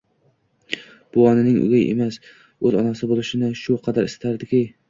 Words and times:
Bu 1.17 1.25
onaning 1.31 1.59
o'gay 1.65 1.85
emas, 1.91 2.17
o'z 2.71 2.81
onasi 2.83 3.13
bo'lishini 3.13 3.55
shu 3.63 3.81
qadar 3.91 4.09
istardiki... 4.13 4.65